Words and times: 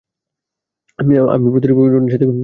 আমি 0.99 1.13
প্রতি 1.53 1.67
রবিবার 1.67 1.91
রনির 1.93 2.11
সাথে 2.13 2.25
গির্জার 2.25 2.31
যাই। 2.31 2.39